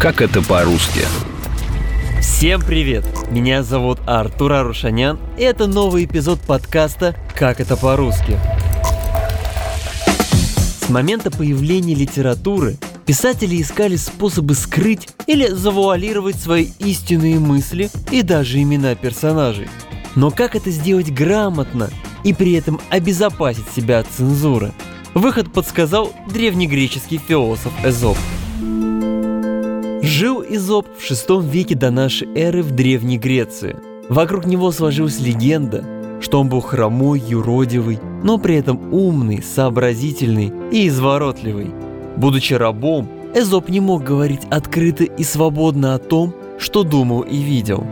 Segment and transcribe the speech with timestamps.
[0.00, 1.02] Как это по-русски?
[2.22, 3.04] Всем привет!
[3.30, 8.38] Меня зовут Артур Арушанян, и это новый эпизод подкаста «Как это по-русски».
[10.80, 18.62] С момента появления литературы писатели искали способы скрыть или завуалировать свои истинные мысли и даже
[18.62, 19.68] имена персонажей.
[20.16, 21.90] Но как это сделать грамотно
[22.24, 24.72] и при этом обезопасить себя от цензуры?
[25.12, 28.16] Выход подсказал древнегреческий философ Эзоп–
[30.02, 33.76] Жил Изоп в шестом веке до нашей эры в Древней Греции.
[34.08, 35.84] Вокруг него сложилась легенда,
[36.22, 41.70] что он был хромой, юродивый, но при этом умный, сообразительный и изворотливый.
[42.16, 47.86] Будучи рабом, Эзоп не мог говорить открыто и свободно о том, что думал и видел.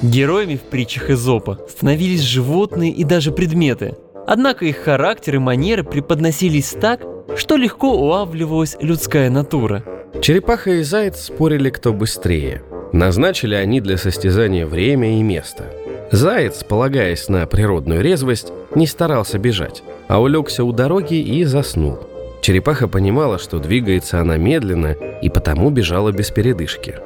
[0.00, 3.96] Героями в притчах Эзопа становились животные и даже предметы,
[4.28, 7.00] однако их характер и манеры преподносились так,
[7.36, 9.82] что легко улавливалась людская натура–
[10.20, 12.62] Черепаха и заяц спорили, кто быстрее.
[12.92, 15.64] Назначили они для состязания время и место.
[16.10, 21.98] Заяц, полагаясь на природную резвость, не старался бежать, а улегся у дороги и заснул.
[22.40, 26.96] Черепаха понимала, что двигается она медленно, и потому бежала без передышки.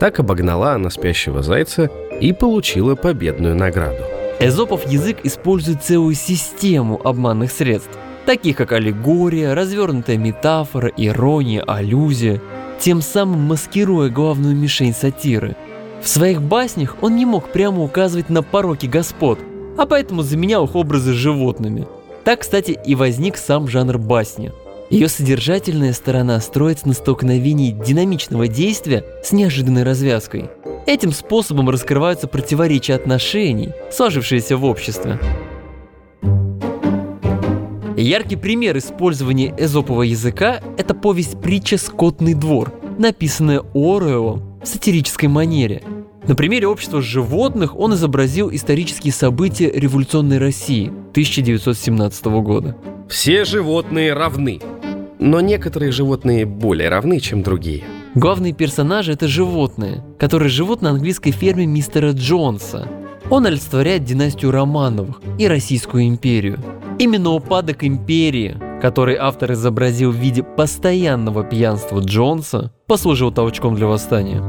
[0.00, 4.02] Так обогнала она спящего зайца и получила победную награду.
[4.40, 12.40] Эзопов язык использует целую систему обманных средств, таких как аллегория, развернутая метафора, ирония, аллюзия–
[12.82, 15.54] тем самым маскируя главную мишень сатиры.
[16.02, 19.38] В своих баснях он не мог прямо указывать на пороки господ,
[19.78, 21.86] а поэтому заменял их образы животными.
[22.24, 24.50] Так, кстати, и возник сам жанр басни.
[24.90, 30.50] Ее содержательная сторона строится на столкновении динамичного действия с неожиданной развязкой.
[30.84, 35.20] Этим способом раскрываются противоречия отношений, сложившиеся в обществе.
[37.96, 45.82] Яркий пример использования эзопового языка– это повесть притча «Скотный двор», написанная Оруэллом в сатирической манере.
[46.26, 52.76] На примере общества животных он изобразил исторические события революционной России 1917 года.
[53.08, 54.60] Все животные равны,
[55.18, 57.82] но некоторые животные более равны, чем другие.
[58.14, 62.88] Главные персонажи– это животные, которые живут на английской ферме мистера Джонса.
[63.30, 66.58] Он олицетворяет династию Романовых и Российскую империю–
[67.02, 74.42] Именно упадок империи, который автор изобразил в виде постоянного пьянства Джонса, послужил толчком для восстания.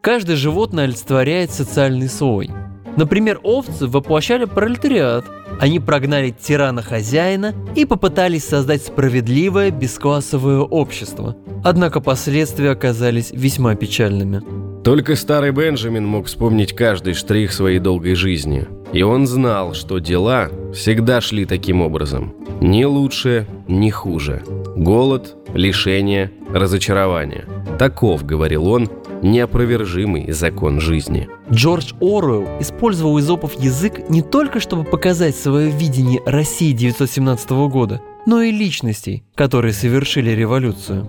[0.00, 2.50] Каждое животное олицетворяет социальный слой.
[2.96, 5.24] Например, овцы воплощали пролетариат.
[5.60, 11.36] Они прогнали тирана-хозяина и попытались создать справедливое бесклассовое общество.
[11.62, 14.42] Однако последствия оказались весьма печальными.
[14.82, 18.66] Только старый Бенджамин мог вспомнить каждый штрих своей долгой жизни.
[18.96, 22.32] И он знал, что дела всегда шли таким образом.
[22.62, 24.42] Ни лучше, ни хуже.
[24.74, 27.44] Голод, лишение, разочарование.
[27.78, 28.88] Таков, говорил он,
[29.20, 31.28] неопровержимый закон жизни.
[31.52, 38.40] Джордж Оруэлл использовал изопов язык не только чтобы показать свое видение России 1917 года, но
[38.40, 41.06] и личностей, которые совершили революцию.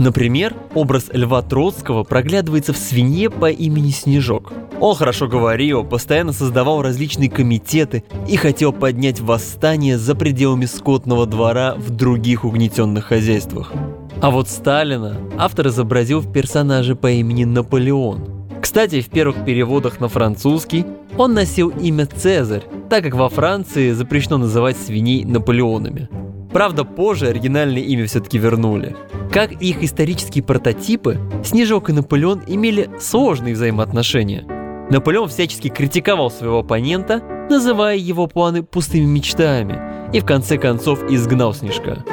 [0.00, 4.50] Например, образ Льва Троцкого проглядывается в свинье по имени Снежок.
[4.80, 11.74] Он хорошо говорил, постоянно создавал различные комитеты и хотел поднять восстание за пределами скотного двора
[11.74, 13.74] в других угнетенных хозяйствах.
[14.22, 18.46] А вот Сталина автор изобразил в персонаже по имени Наполеон.
[18.62, 20.86] Кстати, в первых переводах на французский
[21.18, 26.08] он носил имя Цезарь, так как во Франции запрещено называть свиней Наполеонами.
[26.54, 28.96] Правда, позже оригинальное имя все-таки вернули.
[29.32, 34.44] Как и их исторические прототипы, Снежок и Наполеон имели сложные взаимоотношения.
[34.90, 39.78] Наполеон всячески критиковал своего оппонента, называя его планы пустыми мечтами,
[40.12, 42.04] и в конце концов изгнал Снежка.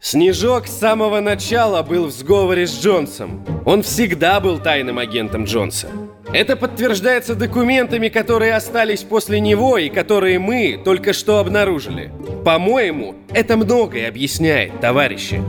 [0.00, 3.44] Снежок с самого начала был в сговоре с Джонсом.
[3.64, 5.88] Он всегда был тайным агентом Джонса.
[6.32, 12.12] Это подтверждается документами, которые остались после него и которые мы только что обнаружили.
[12.44, 15.40] По-моему, это многое объясняет, товарищи.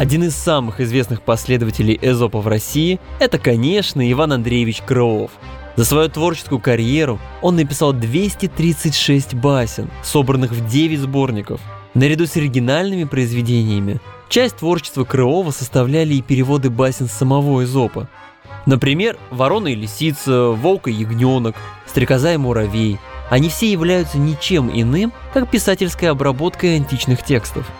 [0.00, 5.30] Один из самых известных последователей Эзопа в России– это, конечно, Иван Андреевич Крылов.
[5.76, 11.60] За свою творческую карьеру он написал 236 басен, собранных в 9 сборников.
[11.92, 14.00] Наряду с оригинальными произведениями,
[14.30, 18.08] часть творчества Крылова составляли и переводы басен самого Эзопа.
[18.64, 21.56] Например, «Ворона и лисица», «Волк и ягненок»,
[21.86, 22.98] «Стрекоза и муравей».
[23.28, 27.70] Они все являются ничем иным, как писательской обработкой античных текстов.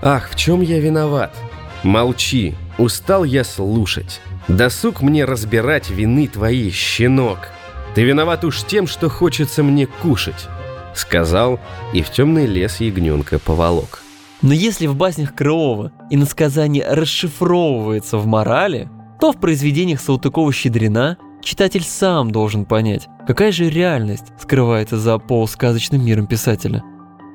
[0.00, 1.36] Ах, в чем я виноват?
[1.82, 4.20] Молчи, устал я слушать.
[4.48, 7.48] Досуг мне разбирать вины твои, щенок.
[7.94, 10.48] Ты виноват уж тем, что хочется мне кушать.
[10.94, 11.60] сказал
[11.92, 14.02] и в темный лес ягненка поволок.
[14.42, 18.88] Но если в баснях Крылова иносказание расшифровывается в морали,
[19.20, 26.26] то в произведениях Салтыкова-Щедрина читатель сам должен понять, какая же реальность скрывается за полусказочным миром
[26.26, 26.82] писателя.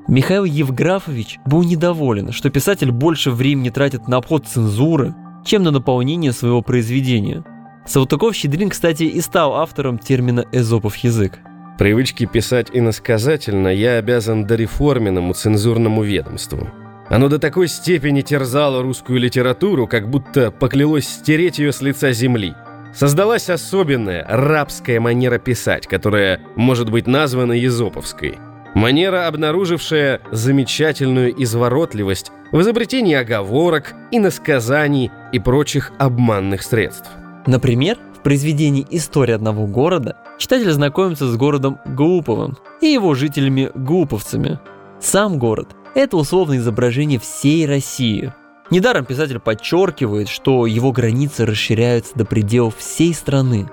[0.08, 5.14] Михаил Евграфович был недоволен, что писатель больше времени тратит на обход цензуры,
[5.44, 7.44] чем на наполнение своего произведения.
[7.86, 11.38] Салтыков-Щедрин, кстати, и стал автором термина «эзопов язык».
[11.78, 16.68] Привычки писать иносказательно я обязан дореформенному цензурному ведомству–
[17.08, 22.54] оно до такой степени терзало русскую литературу, как будто поклялось стереть ее с лица земли.
[22.92, 28.38] Создалась особенная рабская манера писать, которая может быть названа езоповской.
[28.76, 37.10] Манера, обнаружившая замечательную изворотливость в изобретении оговорок, иносказаний и прочих обманных средств.
[37.46, 44.60] Например, в произведении «История одного города» читатель знакомится с городом Глуповым и его жителями Глуповцами.
[45.00, 48.34] Сам город это условное изображение всей России.
[48.70, 53.70] Недаром писатель подчеркивает, что его границы расширяются до пределов всей страны.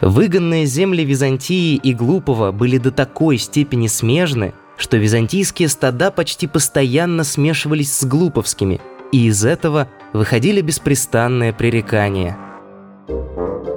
[0.00, 7.22] Выгонные земли Византии и Глупого были до такой степени смежны, что византийские стада почти постоянно
[7.22, 8.80] смешивались с глуповскими,
[9.12, 12.38] и из этого выходили беспрестанные пререкания.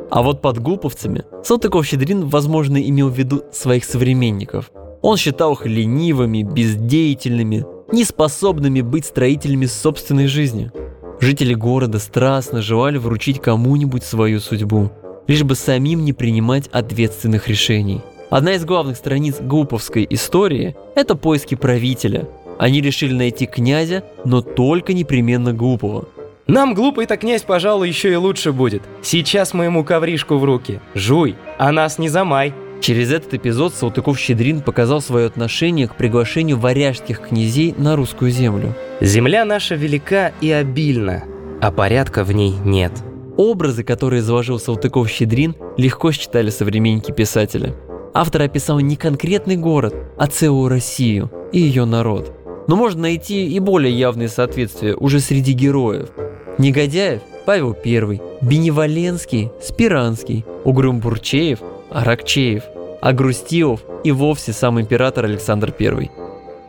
[0.10, 4.72] А вот под глуповцами Салтыков-Щедрин, возможно, имел в виду своих современников.
[5.02, 10.72] Он считал их ленивыми, бездеятельными, неспособными быть строителями собственной жизни.
[11.20, 14.92] Жители города страстно желали вручить кому-нибудь свою судьбу,
[15.28, 18.02] лишь бы самим не принимать ответственных решений.
[18.30, 22.28] Одна из главных страниц глуповской истории– это поиски правителя.
[22.58, 26.06] Они решили найти князя, но только непременно глупого.
[26.48, 28.84] Нам глупый-то князь, пожалуй, еще и лучше будет.
[29.02, 30.82] Сейчас моему ковришку в руки.
[30.94, 32.54] Жуй, а нас не замай.
[32.82, 38.76] Через этот эпизод Салтыков-Щедрин показал свое отношение к приглашению варяжских князей на русскую землю.
[39.00, 41.24] «Земля наша велика и обильна,
[41.62, 42.92] а порядка в ней нет».
[43.38, 47.74] Образы, которые заложил Салтыков-Щедрин, легко считали современники писателя.
[48.14, 52.32] Автор описал не конкретный город, а целую Россию и ее народ.
[52.68, 56.10] Но можно найти и более явные соответствия уже среди героев.
[56.60, 61.60] Негодяев– Павел I, Беневоленский– Спиранский, Угрюм-Бурчеев–
[61.92, 62.64] Аракчеев,
[63.02, 66.12] а Грустилов и вовсе сам император Александр I.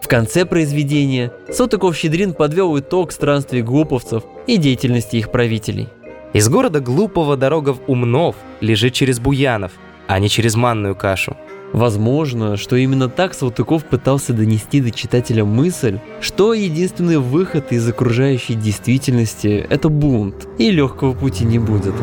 [0.00, 5.88] В конце произведения Сотыков-Щедрин подвел итог странствий глуповцев и деятельности их правителей.
[6.34, 9.70] Из города Глупого дорога в Умнов лежит через Буянов,
[10.08, 11.36] а не через манную кашу.
[11.72, 18.54] Возможно, что именно так Салтыков пытался донести до читателя мысль, что единственный выход из окружающей
[18.54, 21.94] действительности– это бунт, и легкого пути не будет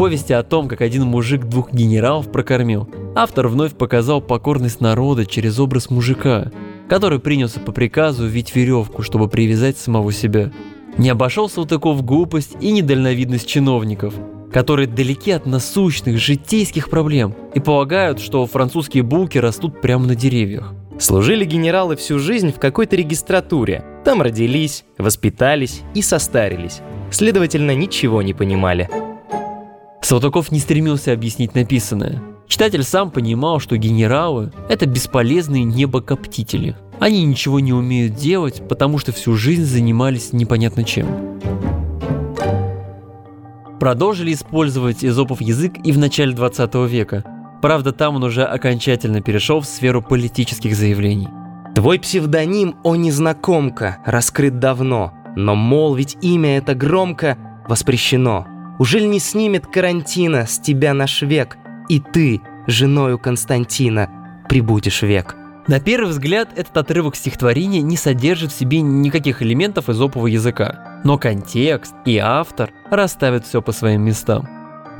[0.00, 5.58] повести о том, как один мужик двух генералов прокормил, автор вновь показал покорность народа через
[5.60, 6.50] образ мужика,
[6.88, 10.52] который принялся по приказу вить веревку, чтобы привязать самого себя.
[10.98, 14.14] Не обошел Салтыков глупость и недальновидность чиновников,
[14.52, 20.74] которые далеки от насущных житейских проблем и полагают, что французские булки растут прямо на деревьях.
[20.98, 23.84] Служили генералы всю жизнь в какой-то регистратуре.
[24.04, 26.82] Там родились, воспитались и состарились.
[27.10, 28.88] Следовательно, ничего не понимали.
[30.02, 32.22] Салтыков не стремился объяснить написанное.
[32.50, 36.76] Читатель сам понимал, что генералы– это бесполезные небокоптители.
[36.98, 41.38] Они ничего не умеют делать, потому что всю жизнь занимались непонятно чем.
[43.78, 47.24] Продолжили использовать эзопов язык и в начале 20 века.
[47.62, 51.28] Правда, там он уже окончательно перешел в сферу политических заявлений.
[51.76, 57.38] Твой псевдоним, о незнакомка, раскрыт давно, но молвить имя это громко
[57.68, 58.44] воспрещено–
[58.80, 61.58] Ужель не снимет карантина с тебя наш век,
[61.90, 64.08] и ты, женою Константина,
[64.48, 65.34] прибудешь век?»
[65.66, 71.18] На первый взгляд, этот отрывок стихотворения не содержит в себе никаких элементов изопового языка, но
[71.18, 74.48] контекст и автор расставят все по своим местам.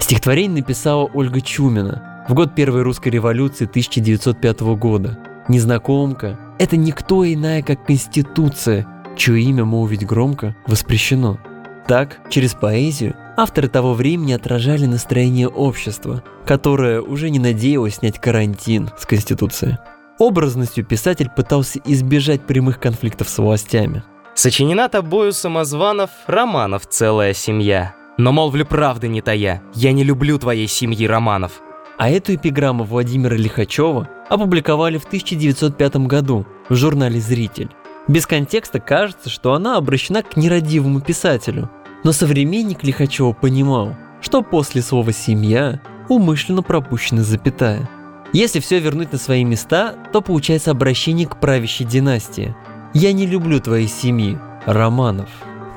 [0.00, 5.18] Стихотворение написала Ольга Чумина в год Первой русской революции 1905 года.
[5.48, 11.38] Незнакомка– это никто иная, как Конституция, чье имя молвить громко воспрещено.
[11.86, 18.90] Так, через поэзию Авторы того времени отражали настроение общества, которое уже не надеялось снять карантин
[18.98, 19.78] с Конституции.
[20.18, 24.02] Образностью писатель пытался избежать прямых конфликтов с властями.
[24.34, 27.94] Сочинена тобою самозванов романов целая семья.
[28.18, 31.62] Но молвлю правды не тая, я не люблю твоей семьи романов.
[31.96, 37.70] А эту эпиграмму Владимира Лихачева опубликовали в 1905 году в журнале «Зритель».
[38.06, 41.70] Без контекста кажется, что она обращена к нерадивому писателю–
[42.04, 47.88] но современник Лихачева понимал, что после слова «семья» умышленно пропущена запятая.
[48.32, 52.54] Если все вернуть на свои места, то получается обращение к правящей династии.
[52.94, 55.28] «Я не люблю твоей семьи, Романов».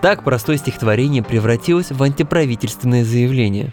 [0.02, 3.72] Так простое стихотворение превратилось в антиправительственное заявление.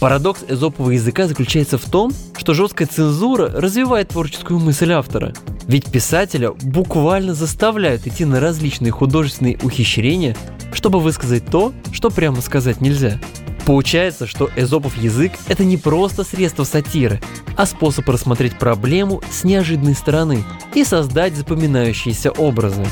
[0.00, 5.34] Парадокс эзопового языка заключается в том, что жесткая цензура развивает творческую мысль автора.
[5.66, 10.36] Ведь писателя буквально заставляют идти на различные художественные ухищрения,
[10.74, 13.18] чтобы высказать то, что прямо сказать нельзя.
[13.64, 17.20] Получается, что эзопов язык– это не просто средство сатиры,
[17.56, 22.84] а способ рассмотреть проблему с неожиданной стороны и создать запоминающиеся образы.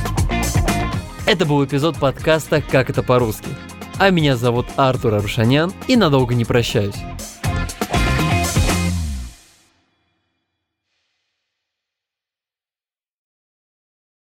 [1.26, 3.48] Это был эпизод подкаста «Как это по-русски».
[3.98, 6.96] А меня зовут Артур Арушанян и надолго не прощаюсь.